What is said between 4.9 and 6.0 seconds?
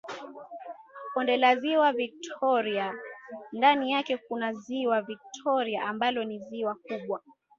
Victoria